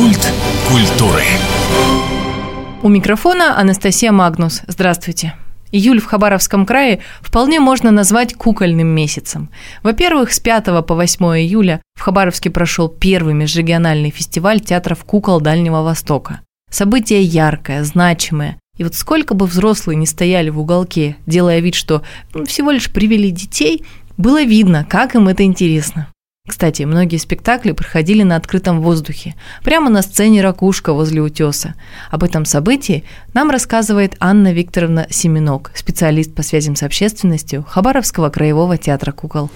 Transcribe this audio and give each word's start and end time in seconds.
Культ 0.00 0.32
культуры. 0.66 1.24
У 2.82 2.88
микрофона 2.88 3.60
Анастасия 3.60 4.12
Магнус. 4.12 4.62
Здравствуйте. 4.66 5.34
Июль 5.72 6.00
в 6.00 6.06
Хабаровском 6.06 6.64
крае 6.64 7.00
вполне 7.20 7.60
можно 7.60 7.90
назвать 7.90 8.32
кукольным 8.32 8.86
месяцем. 8.88 9.50
Во-первых, 9.82 10.32
с 10.32 10.40
5 10.40 10.86
по 10.86 10.94
8 10.94 11.22
июля 11.40 11.82
в 11.96 12.00
Хабаровске 12.00 12.48
прошел 12.48 12.88
первый 12.88 13.34
межрегиональный 13.34 14.08
фестиваль 14.08 14.60
театров 14.60 15.04
кукол 15.04 15.38
Дальнего 15.38 15.82
Востока. 15.82 16.40
Событие 16.70 17.20
яркое, 17.20 17.84
значимое. 17.84 18.58
И 18.78 18.84
вот 18.84 18.94
сколько 18.94 19.34
бы 19.34 19.44
взрослые 19.44 19.96
не 19.98 20.06
стояли 20.06 20.48
в 20.48 20.58
уголке, 20.58 21.18
делая 21.26 21.60
вид, 21.60 21.74
что 21.74 22.02
всего 22.46 22.70
лишь 22.70 22.90
привели 22.90 23.30
детей, 23.30 23.84
было 24.16 24.42
видно, 24.42 24.86
как 24.88 25.14
им 25.14 25.28
это 25.28 25.42
интересно. 25.42 26.08
Кстати, 26.50 26.82
многие 26.82 27.18
спектакли 27.18 27.70
проходили 27.70 28.24
на 28.24 28.34
открытом 28.34 28.80
воздухе, 28.80 29.36
прямо 29.62 29.88
на 29.88 30.02
сцене 30.02 30.42
«Ракушка» 30.42 30.92
возле 30.92 31.22
утеса. 31.22 31.74
Об 32.10 32.24
этом 32.24 32.44
событии 32.44 33.04
нам 33.34 33.50
рассказывает 33.50 34.16
Анна 34.18 34.52
Викторовна 34.52 35.06
Семенок, 35.10 35.70
специалист 35.76 36.34
по 36.34 36.42
связям 36.42 36.74
с 36.74 36.82
общественностью 36.82 37.64
Хабаровского 37.68 38.30
краевого 38.30 38.76
театра 38.78 39.12
кукол 39.12 39.48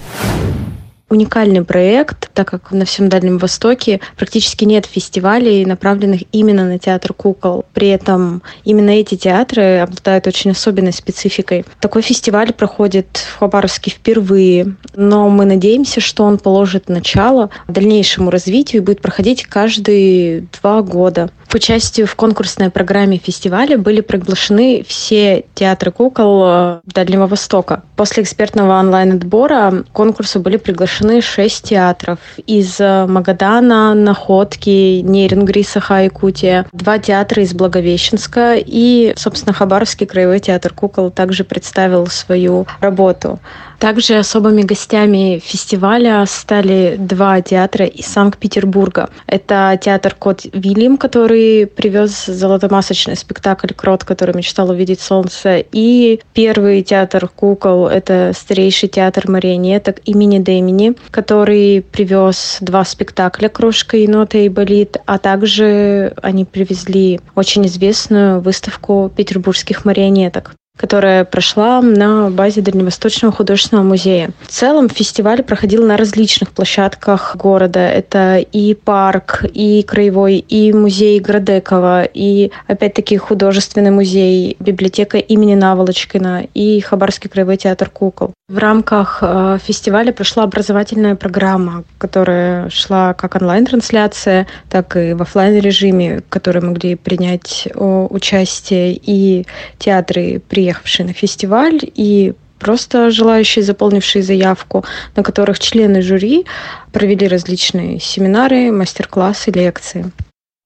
уникальный 1.10 1.64
проект, 1.64 2.30
так 2.34 2.50
как 2.50 2.72
на 2.72 2.84
всем 2.84 3.08
Дальнем 3.08 3.38
Востоке 3.38 4.00
практически 4.16 4.64
нет 4.64 4.86
фестивалей, 4.86 5.64
направленных 5.64 6.22
именно 6.32 6.64
на 6.64 6.78
театр 6.78 7.12
кукол. 7.14 7.64
При 7.72 7.88
этом 7.88 8.42
именно 8.64 8.90
эти 8.90 9.14
театры 9.14 9.78
обладают 9.78 10.26
очень 10.26 10.50
особенной 10.50 10.92
спецификой. 10.92 11.64
Такой 11.80 12.02
фестиваль 12.02 12.52
проходит 12.52 13.16
в 13.16 13.38
Хабаровске 13.38 13.90
впервые, 13.90 14.76
но 14.94 15.30
мы 15.30 15.44
надеемся, 15.44 16.00
что 16.00 16.24
он 16.24 16.38
положит 16.38 16.88
начало 16.88 17.50
дальнейшему 17.68 18.30
развитию 18.30 18.82
и 18.82 18.84
будет 18.84 19.00
проходить 19.00 19.44
каждые 19.44 20.46
два 20.60 20.82
года. 20.82 21.30
К 21.48 21.54
участию 21.54 22.08
в 22.08 22.16
конкурсной 22.16 22.68
программе 22.68 23.18
фестиваля 23.18 23.78
были 23.78 24.00
приглашены 24.00 24.84
все 24.88 25.44
театры 25.54 25.92
кукол 25.92 26.42
э, 26.44 26.80
Дальнего 26.84 27.28
Востока. 27.28 27.84
После 27.94 28.24
экспертного 28.24 28.80
онлайн-отбора 28.80 29.84
конкурсу 29.92 30.40
были 30.40 30.56
приглашены 30.56 31.20
шесть 31.20 31.68
театров 31.68 32.18
из 32.46 32.80
э, 32.80 33.06
Магадана, 33.06 33.94
Находки, 33.94 35.00
Нерингри, 35.00 35.62
Саха, 35.62 36.02
Якутия, 36.04 36.66
два 36.72 36.98
театра 36.98 37.42
из 37.42 37.54
Благовещенска 37.54 38.56
и, 38.56 39.14
собственно, 39.16 39.52
Хабаровский 39.52 40.06
краевой 40.06 40.40
театр 40.40 40.72
кукол 40.72 41.10
также 41.10 41.44
представил 41.44 42.06
свою 42.06 42.66
работу. 42.80 43.38
Также 43.78 44.16
особыми 44.16 44.62
гостями 44.62 45.42
фестиваля 45.44 46.24
стали 46.26 46.96
два 46.98 47.42
театра 47.42 47.84
из 47.84 48.06
Санкт-Петербурга. 48.06 49.10
Это 49.26 49.78
театр 49.78 50.16
Кот 50.18 50.46
Вильям, 50.52 50.96
который 50.96 51.66
привез 51.66 52.24
золотомасочный 52.24 53.16
спектакль 53.16 53.74
«Крот», 53.74 54.04
который 54.04 54.34
мечтал 54.34 54.70
увидеть 54.70 55.00
солнце, 55.00 55.64
и 55.70 56.20
первый 56.32 56.82
театр 56.82 57.28
кукол— 57.28 57.86
это 57.88 58.32
старейший 58.34 58.88
театр 58.88 59.30
марионеток 59.30 60.00
имени 60.06 60.38
Демини, 60.38 60.94
который 61.10 61.82
привез 61.82 62.13
два 62.60 62.84
спектакля 62.84 63.48
«Крошка, 63.48 63.96
енота 63.96 64.38
и 64.38 64.48
болит», 64.48 64.96
а 65.06 65.18
также 65.18 66.14
они 66.22 66.44
привезли 66.44 67.20
очень 67.34 67.66
известную 67.66 68.40
выставку 68.40 69.10
петербургских 69.14 69.84
марионеток 69.84 70.54
которая 70.76 71.24
прошла 71.24 71.80
на 71.80 72.30
базе 72.30 72.60
Дальневосточного 72.60 73.32
художественного 73.32 73.84
музея. 73.84 74.30
В 74.42 74.48
целом 74.48 74.88
фестиваль 74.88 75.42
проходил 75.42 75.86
на 75.86 75.96
различных 75.96 76.50
площадках 76.50 77.36
города. 77.36 77.80
Это 77.80 78.38
и 78.38 78.74
парк, 78.74 79.44
и 79.52 79.82
краевой, 79.84 80.38
и 80.38 80.72
музей 80.72 81.20
Градекова, 81.20 82.04
и 82.04 82.50
опять-таки 82.66 83.16
художественный 83.16 83.92
музей, 83.92 84.56
библиотека 84.58 85.18
имени 85.18 85.54
Наволочкина 85.54 86.48
и 86.54 86.80
Хабарский 86.80 87.30
краевой 87.30 87.56
театр 87.56 87.88
кукол. 87.88 88.32
В 88.48 88.58
рамках 88.58 89.20
э, 89.22 89.58
фестиваля 89.64 90.12
прошла 90.12 90.42
образовательная 90.42 91.14
программа, 91.14 91.84
которая 91.96 92.68
шла 92.68 93.14
как 93.14 93.36
онлайн-трансляция, 93.36 94.46
так 94.68 94.96
и 94.96 95.14
в 95.14 95.22
офлайн 95.22 95.58
режиме, 95.60 96.18
в 96.18 96.28
которой 96.28 96.58
могли 96.58 96.94
принять 96.96 97.68
участие 97.74 99.00
и 99.02 99.46
театры, 99.78 100.42
приехавшие 100.64 101.06
на 101.06 101.12
фестиваль, 101.12 101.80
и 101.82 102.32
просто 102.58 103.10
желающие, 103.10 103.62
заполнившие 103.62 104.22
заявку, 104.22 104.84
на 105.16 105.22
которых 105.22 105.58
члены 105.58 106.00
жюри 106.00 106.46
провели 106.92 107.28
различные 107.28 108.00
семинары, 108.00 108.72
мастер-классы, 108.72 109.50
лекции. 109.50 110.10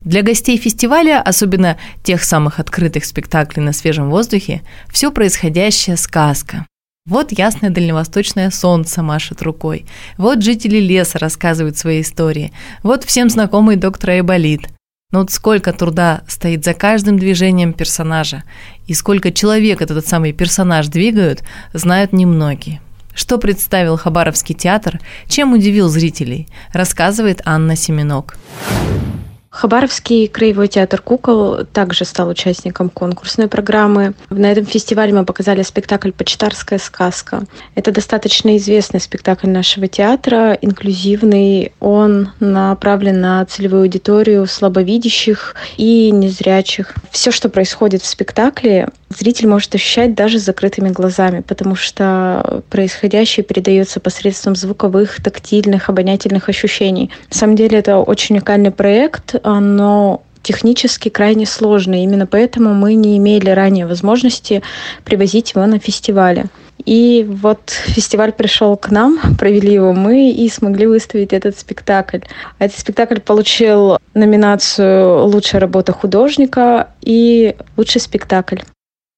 Для 0.04 0.22
гостей 0.22 0.56
фестиваля, 0.56 1.20
особенно 1.20 1.76
тех 2.04 2.22
самых 2.22 2.60
открытых 2.60 3.04
спектаклей 3.04 3.64
на 3.64 3.72
свежем 3.72 4.10
воздухе, 4.10 4.62
все 4.88 5.10
происходящее 5.10 5.96
сказка. 5.96 6.66
Вот 7.04 7.32
ясное 7.32 7.70
дальневосточное 7.70 8.50
солнце 8.50 9.02
машет 9.02 9.42
рукой. 9.42 9.86
Вот 10.16 10.42
жители 10.42 10.76
леса 10.76 11.18
рассказывают 11.18 11.76
свои 11.76 12.02
истории. 12.02 12.52
Вот 12.84 13.02
всем 13.02 13.30
знакомый 13.30 13.76
доктор 13.76 14.10
Айболит. 14.10 14.68
Но 15.10 15.20
вот 15.20 15.30
сколько 15.30 15.72
труда 15.72 16.20
стоит 16.28 16.66
за 16.66 16.74
каждым 16.74 17.18
движением 17.18 17.72
персонажа, 17.72 18.42
и 18.86 18.92
сколько 18.92 19.32
человек 19.32 19.80
этот 19.80 20.06
самый 20.06 20.34
персонаж 20.34 20.88
двигают, 20.88 21.42
знают 21.72 22.12
немногие. 22.12 22.82
Что 23.14 23.38
представил 23.38 23.96
Хабаровский 23.96 24.54
театр, 24.54 25.00
чем 25.26 25.54
удивил 25.54 25.88
зрителей, 25.88 26.46
рассказывает 26.74 27.40
Анна 27.46 27.74
Семенок. 27.74 28.36
Хабаровский 29.50 30.28
краевой 30.28 30.68
театр 30.68 31.00
кукол 31.00 31.64
также 31.64 32.04
стал 32.04 32.28
участником 32.28 32.90
конкурсной 32.90 33.48
программы. 33.48 34.14
На 34.28 34.52
этом 34.52 34.66
фестивале 34.66 35.12
мы 35.12 35.24
показали 35.24 35.62
спектакль 35.62 36.12
«Почтарская 36.12 36.78
сказка». 36.78 37.44
Это 37.74 37.90
достаточно 37.90 38.56
известный 38.58 39.00
спектакль 39.00 39.48
нашего 39.48 39.88
театра, 39.88 40.52
инклюзивный. 40.52 41.72
Он 41.80 42.32
направлен 42.40 43.20
на 43.20 43.44
целевую 43.46 43.82
аудиторию 43.82 44.46
слабовидящих 44.46 45.54
и 45.78 46.10
незрячих. 46.10 46.94
Все, 47.10 47.30
что 47.30 47.48
происходит 47.48 48.02
в 48.02 48.06
спектакле, 48.06 48.88
зритель 49.10 49.48
может 49.48 49.74
ощущать 49.74 50.14
даже 50.14 50.38
с 50.38 50.44
закрытыми 50.44 50.90
глазами, 50.90 51.40
потому 51.40 51.74
что 51.74 52.62
происходящее 52.70 53.44
передается 53.44 54.00
посредством 54.00 54.56
звуковых, 54.56 55.22
тактильных, 55.22 55.88
обонятельных 55.88 56.48
ощущений. 56.48 57.10
На 57.30 57.36
самом 57.36 57.56
деле 57.56 57.78
это 57.78 57.98
очень 57.98 58.36
уникальный 58.36 58.70
проект, 58.70 59.34
но 59.44 60.22
технически 60.42 61.08
крайне 61.08 61.46
сложный. 61.46 62.04
Именно 62.04 62.26
поэтому 62.26 62.74
мы 62.74 62.94
не 62.94 63.16
имели 63.18 63.50
ранее 63.50 63.86
возможности 63.86 64.62
привозить 65.04 65.52
его 65.54 65.66
на 65.66 65.78
фестивале. 65.78 66.46
И 66.84 67.26
вот 67.28 67.70
фестиваль 67.70 68.32
пришел 68.32 68.76
к 68.76 68.90
нам, 68.90 69.18
провели 69.36 69.72
его 69.74 69.92
мы 69.92 70.30
и 70.30 70.48
смогли 70.48 70.86
выставить 70.86 71.32
этот 71.32 71.58
спектакль. 71.58 72.20
Этот 72.58 72.78
спектакль 72.78 73.18
получил 73.18 73.98
номинацию 74.14 75.24
«Лучшая 75.26 75.60
работа 75.60 75.92
художника» 75.92 76.88
и 77.02 77.56
«Лучший 77.76 78.00
спектакль». 78.00 78.58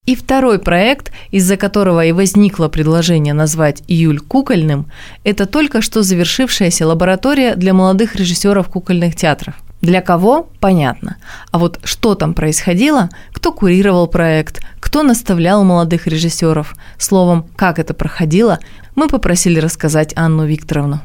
И 0.06 0.16
второй 0.16 0.58
проект, 0.58 1.12
из-за 1.30 1.56
которого 1.56 2.04
и 2.04 2.12
возникло 2.12 2.68
предложение 2.68 3.34
назвать 3.34 3.82
«Июль 3.86 4.18
кукольным», 4.18 4.90
это 5.24 5.46
только 5.46 5.82
что 5.82 6.02
завершившаяся 6.02 6.86
лаборатория 6.86 7.54
для 7.54 7.74
молодых 7.74 8.16
режиссеров 8.16 8.68
кукольных 8.68 9.14
театров. 9.14 9.54
Для 9.82 10.00
кого– 10.00 10.48
понятно. 10.60 11.16
А 11.52 11.58
вот 11.58 11.80
что 11.84 12.14
там 12.14 12.34
происходило, 12.34 13.10
кто 13.32 13.52
курировал 13.52 14.06
проект, 14.08 14.60
кто 14.80 15.02
наставлял 15.02 15.64
молодых 15.64 16.06
режиссеров, 16.06 16.74
словом, 16.98 17.46
как 17.54 17.78
это 17.78 17.92
проходило, 17.92 18.58
мы 18.94 19.06
попросили 19.06 19.58
рассказать 19.58 20.12
Анну 20.16 20.46
Викторовну. 20.46 21.00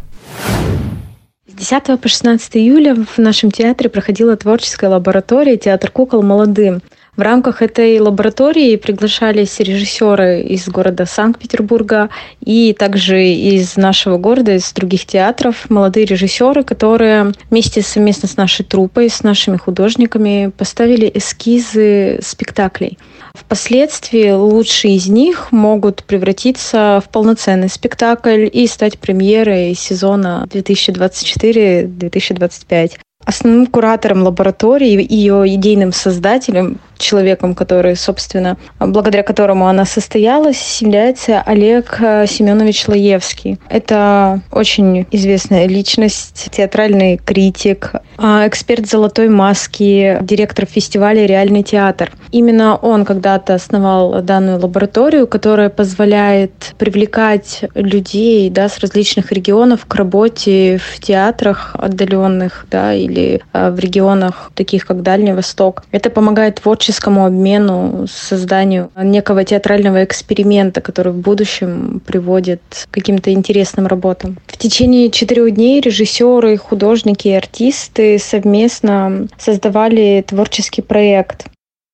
С 1.48 1.54
10 1.54 2.00
по 2.02 2.08
16 2.08 2.58
июля 2.58 2.96
в 2.96 3.18
нашем 3.18 3.52
театре 3.52 3.90
проходила 3.90 4.36
творческая 4.36 4.90
лаборатория 4.90 5.58
«Театр 5.58 5.92
кукол 5.92 6.22
молодым». 6.22 6.82
В 7.18 7.22
рамках 7.22 7.62
этой 7.62 7.98
лаборатории 7.98 8.76
приглашались 8.76 9.62
режиссеры 9.62 10.42
из 10.42 10.68
города 10.68 11.06
Санкт-Петербурга 11.06 12.10
и 12.42 12.76
также 12.78 13.26
из 13.26 13.78
нашего 13.78 14.18
города, 14.18 14.54
из 14.54 14.74
других 14.74 15.06
театров, 15.06 15.70
молодые 15.70 16.06
режиссеры, 16.06 16.66
которые 16.66 17.32
вместе 17.50 17.82
совместно 17.82 18.28
с 18.28 18.36
нашей 18.36 18.66
труппой, 18.66 19.10
с 19.10 19.24
нашими 19.24 19.56
художниками 19.56 20.52
поставили 20.58 21.10
эскизы 21.14 22.20
спектаклей. 22.22 22.98
Впоследствии 23.34 24.32
лучшие 24.32 24.98
из 24.98 25.08
них 25.08 25.54
могут 25.54 26.04
превратиться 26.04 27.02
в 27.06 27.10
полноценный 27.10 27.70
спектакль 27.70 28.50
и 28.52 28.68
стать 28.68 29.00
премьерой 29.00 29.74
сезона 29.74 30.46
2024-2025. 30.52 32.98
Основным 33.26 33.68
куратором 33.68 34.24
лаборатории 34.24 35.02
и 35.02 35.16
ее 35.16 35.56
идейным 35.56 35.94
создателем 35.94 36.80
человеком, 36.98 37.56
который, 37.56 37.96
собственно, 37.96 38.58
благодаря 38.80 39.24
которому 39.24 39.68
она 39.68 39.86
состоялась, 39.86 40.82
является 40.82 41.42
Олег 41.42 41.98
э, 42.00 42.26
Семенович 42.28 42.88
Лаевский. 42.88 43.60
Это 43.70 44.42
очень 44.52 45.06
известная 45.12 45.68
личность, 45.68 46.50
театральный 46.52 47.18
критик, 47.18 47.94
а, 48.18 48.48
эксперт 48.48 48.88
«Золотой 48.88 49.30
маски», 49.30 50.18
директор 50.22 50.66
фестиваля 50.66 51.26
«Реальный 51.26 51.64
театр». 51.64 52.12
Именно 52.32 52.76
он 52.76 53.06
когда-то 53.06 53.56
основал 53.56 54.22
данную 54.22 54.60
лабораторию, 54.60 55.28
которая 55.28 55.70
позволяет 55.70 56.74
привлекать 56.78 57.66
людей 57.74 58.50
да, 58.50 58.70
с 58.70 58.80
различных 58.80 59.32
регионов 59.32 59.86
к 59.86 59.96
работе 59.96 60.78
в 60.78 61.00
театрах 61.00 61.76
отдаленных 61.78 62.68
да, 62.72 62.94
или 62.94 63.42
а, 63.54 63.72
в 63.72 63.80
регионах, 63.80 64.52
таких 64.56 64.86
как 64.86 65.02
Дальний 65.02 65.34
Восток. 65.34 65.84
Это 65.92 66.10
помогает 66.10 66.62
творческому 66.86 67.26
обмену, 67.26 68.06
созданию 68.08 68.92
некого 68.96 69.44
театрального 69.44 70.04
эксперимента, 70.04 70.82
который 70.82 71.14
в 71.14 71.18
будущем 71.18 72.00
приводит 72.06 72.62
к 72.90 72.94
каким-то 72.94 73.32
интересным 73.34 73.88
работам. 73.88 74.38
В 74.46 74.58
течение 74.58 75.10
четырех 75.10 75.56
дней 75.56 75.82
режиссеры, 75.82 76.58
художники 76.58 77.28
и 77.28 77.34
артисты 77.34 78.20
совместно 78.20 79.28
создавали 79.40 80.24
творческий 80.28 80.84
проект. 80.84 81.48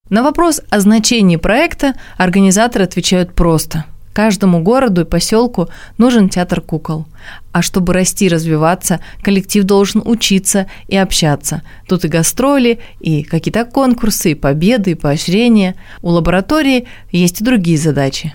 На 0.10 0.24
вопрос 0.24 0.62
о 0.70 0.82
значении 0.82 1.38
проекта 1.38 1.94
организаторы 2.18 2.84
отвечают 2.84 3.34
просто. 3.34 3.86
Каждому 4.14 4.62
городу 4.62 5.02
и 5.02 5.06
поселку 5.06 5.70
нужен 5.98 6.30
театр 6.30 6.62
кукол. 6.62 7.06
А 7.52 7.62
чтобы 7.62 7.94
расти 7.94 8.26
и 8.26 8.30
развиваться, 8.30 9.00
коллектив 9.22 9.64
должен 9.64 10.02
учиться 10.04 10.68
и 10.88 10.98
общаться. 10.98 11.62
Тут 11.88 12.06
и 12.06 12.08
гастроли, 12.08 12.80
и 13.00 13.24
какие-то 13.24 13.66
конкурсы, 13.66 14.32
и 14.32 14.36
победы, 14.36 14.92
и 14.92 14.96
поощрения. 14.96 15.76
У 16.02 16.10
лаборатории 16.10 16.88
есть 17.12 17.42
и 17.42 17.44
другие 17.44 17.78
задачи. 17.78 18.34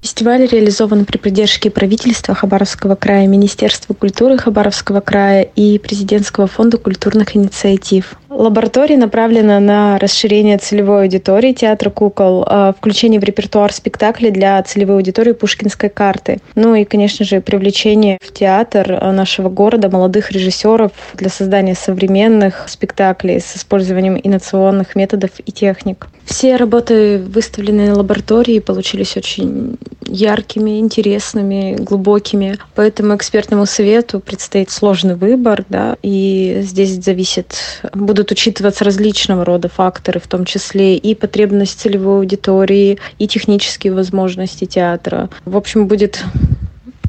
Фестиваль 0.00 0.46
реализован 0.46 1.04
при 1.04 1.18
поддержке 1.18 1.70
правительства 1.70 2.32
Хабаровского 2.32 2.94
края, 2.94 3.26
Министерства 3.26 3.94
культуры 3.94 4.38
Хабаровского 4.38 5.00
края 5.00 5.42
и 5.42 5.76
Президентского 5.80 6.46
фонда 6.46 6.78
культурных 6.78 7.34
инициатив. 7.34 8.14
Лаборатория 8.30 8.96
направлена 8.96 9.58
на 9.58 9.98
расширение 9.98 10.58
целевой 10.58 11.02
аудитории 11.02 11.52
театра 11.52 11.90
кукол, 11.90 12.44
а, 12.46 12.72
включение 12.78 13.18
в 13.18 13.24
репертуар 13.24 13.72
спектаклей 13.72 14.30
для 14.30 14.62
целевой 14.62 14.96
аудитории 14.98 15.32
Пушкинской 15.32 15.88
карты. 15.88 16.38
Ну 16.54 16.76
и, 16.76 16.84
конечно 16.84 17.24
же, 17.24 17.40
привлечение 17.40 18.18
в 18.22 18.32
театр 18.32 18.88
нашего 19.12 19.48
города 19.48 19.90
молодых 19.90 20.30
режиссеров 20.30 20.92
для 21.14 21.28
создания 21.28 21.74
современных 21.74 22.68
спектаклей 22.68 23.40
с 23.40 23.56
использованием 23.56 24.20
инновационных 24.22 24.94
методов 24.94 25.30
и 25.44 25.50
техник. 25.50 26.06
Все 26.24 26.56
работы, 26.56 27.18
выставленные 27.18 27.88
на 27.88 27.96
лаборатории, 27.96 28.58
получились 28.58 29.16
очень 29.16 29.78
яркими, 30.06 30.78
интересными, 30.78 31.76
глубокими. 31.78 32.58
Поэтому 32.74 33.16
экспертному 33.16 33.66
совету 33.66 34.20
предстоит 34.20 34.70
сложный 34.70 35.14
выбор, 35.14 35.64
да, 35.68 35.96
и 36.02 36.60
здесь 36.62 37.02
зависит, 37.02 37.82
будут 37.94 38.30
учитываться 38.30 38.84
различного 38.84 39.44
рода 39.44 39.68
факторы, 39.68 40.20
в 40.20 40.26
том 40.26 40.44
числе 40.44 40.96
и 40.96 41.14
потребность 41.14 41.80
целевой 41.80 42.18
аудитории, 42.18 42.98
и 43.18 43.28
технические 43.28 43.92
возможности 43.92 44.64
театра. 44.64 45.28
В 45.44 45.56
общем, 45.56 45.86
будет 45.86 46.24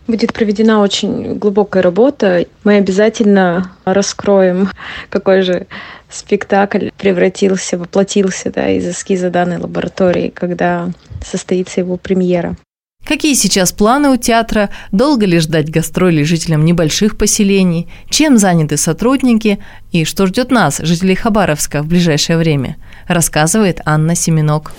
будет 0.10 0.34
проведена 0.34 0.82
очень 0.82 1.36
глубокая 1.38 1.84
работа. 1.84 2.46
Мы 2.64 2.78
обязательно 2.78 3.72
раскроем, 3.86 4.70
какой 5.10 5.44
же 5.44 5.68
спектакль 6.10 6.90
превратился, 6.98 7.78
воплотился 7.78 8.52
да, 8.52 8.70
из 8.70 8.88
эскиза 8.88 9.30
данной 9.30 9.58
лаборатории, 9.58 10.30
когда 10.30 10.90
состоится 11.24 11.82
его 11.82 11.98
премьера. 11.98 12.56
Какие 13.10 13.34
сейчас 13.34 13.72
планы 13.72 14.10
у 14.10 14.18
театра? 14.18 14.70
Долго 14.92 15.26
ли 15.26 15.40
ждать 15.40 15.72
гастролей 15.72 16.26
жителям 16.26 16.64
небольших 16.64 17.18
поселений? 17.18 17.88
Чем 18.08 18.38
заняты 18.38 18.78
сотрудники? 18.78 19.58
И 19.92 20.06
что 20.06 20.28
ждет 20.28 20.52
нас, 20.52 20.78
жителей 20.78 21.16
Хабаровска, 21.16 21.82
в 21.82 21.88
ближайшее 21.88 22.38
время? 22.38 22.78
Рассказывает 23.08 23.82
Анна 23.84 24.14
Семенок. 24.14 24.74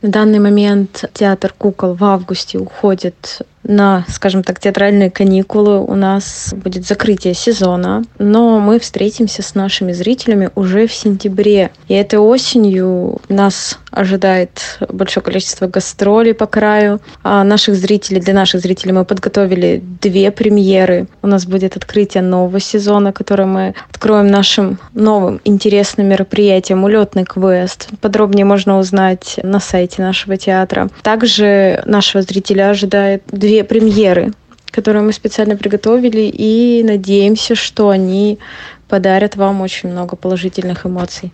На 0.00 0.08
данный 0.08 0.38
момент 0.38 1.04
театр 1.12 1.52
кукол 1.58 1.92
в 1.92 2.02
августе 2.02 2.56
уходит 2.56 3.42
на, 3.62 4.04
скажем 4.08 4.42
так, 4.42 4.58
театральные 4.58 5.10
каникулы. 5.10 5.80
У 5.80 5.94
нас 5.94 6.54
будет 6.56 6.86
закрытие 6.86 7.34
сезона, 7.34 8.02
но 8.18 8.58
мы 8.58 8.78
встретимся 8.78 9.42
с 9.42 9.54
нашими 9.54 9.92
зрителями 9.92 10.50
уже 10.54 10.86
в 10.86 10.92
сентябре. 10.92 11.70
И 11.88 11.94
этой 11.94 12.18
осенью 12.18 13.18
нас 13.28 13.78
ожидает 13.90 14.78
большое 14.88 15.24
количество 15.24 15.66
гастролей 15.66 16.34
по 16.34 16.46
краю. 16.46 17.00
А 17.22 17.44
наших 17.44 17.74
зрителей, 17.74 18.20
для 18.20 18.34
наших 18.34 18.60
зрителей 18.60 18.92
мы 18.92 19.04
подготовили 19.04 19.82
две 20.00 20.30
премьеры. 20.30 21.08
У 21.22 21.26
нас 21.26 21.44
будет 21.46 21.76
открытие 21.76 22.22
нового 22.22 22.60
сезона, 22.60 23.12
которое 23.12 23.46
мы 23.46 23.74
откроем 23.90 24.28
нашим 24.28 24.78
новым 24.94 25.40
интересным 25.44 26.08
мероприятием 26.08 26.84
«Улетный 26.84 27.24
квест». 27.24 27.88
Подробнее 28.00 28.44
можно 28.44 28.78
узнать 28.78 29.38
на 29.42 29.60
сайте 29.60 30.02
нашего 30.02 30.36
театра. 30.36 30.88
Также 31.02 31.82
нашего 31.84 32.22
зрителя 32.22 32.70
ожидает 32.70 33.22
две 33.26 33.49
две 33.50 33.64
премьеры, 33.64 34.32
которые 34.70 35.02
мы 35.02 35.12
специально 35.12 35.56
приготовили, 35.56 36.32
и 36.32 36.84
надеемся, 36.84 37.56
что 37.56 37.88
они 37.88 38.38
подарят 38.86 39.34
вам 39.34 39.60
очень 39.60 39.90
много 39.90 40.14
положительных 40.14 40.86
эмоций. 40.86 41.32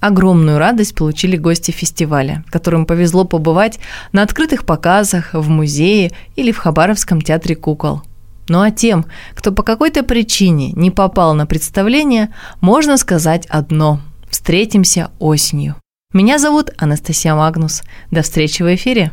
Огромную 0.00 0.58
радость 0.58 0.94
получили 0.94 1.36
гости 1.36 1.72
фестиваля, 1.72 2.44
которым 2.48 2.86
повезло 2.86 3.24
побывать 3.24 3.80
на 4.12 4.22
открытых 4.22 4.64
показах, 4.64 5.34
в 5.34 5.48
музее 5.48 6.12
или 6.36 6.52
в 6.52 6.58
Хабаровском 6.58 7.20
театре 7.22 7.56
кукол. 7.56 8.02
Ну 8.48 8.60
а 8.60 8.70
тем, 8.70 9.06
кто 9.34 9.50
по 9.50 9.64
какой-то 9.64 10.04
причине 10.04 10.70
не 10.74 10.92
попал 10.92 11.34
на 11.34 11.44
представление, 11.44 12.32
можно 12.60 12.96
сказать 12.96 13.46
одно– 13.46 14.00
встретимся 14.30 15.10
осенью. 15.18 15.74
Меня 16.14 16.38
зовут 16.38 16.70
Анастасия 16.78 17.34
Магнус. 17.34 17.82
До 18.12 18.22
встречи 18.22 18.62
в 18.62 18.74
эфире. 18.76 19.10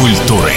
Культуры. 0.00 0.49